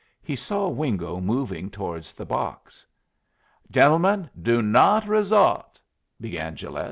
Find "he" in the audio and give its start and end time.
0.23-0.35